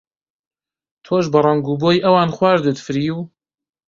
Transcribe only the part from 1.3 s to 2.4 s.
بە ڕەنگ و بۆی ئەوان